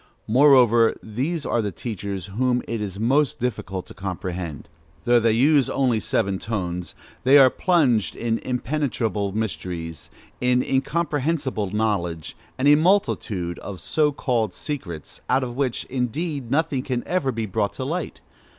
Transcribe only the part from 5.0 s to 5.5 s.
Though they